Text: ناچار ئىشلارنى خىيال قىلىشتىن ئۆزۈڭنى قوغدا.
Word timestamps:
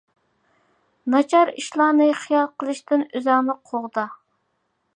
ناچار 1.15 1.51
ئىشلارنى 1.63 2.07
خىيال 2.21 2.49
قىلىشتىن 2.63 3.05
ئۆزۈڭنى 3.11 3.57
قوغدا. 3.73 4.07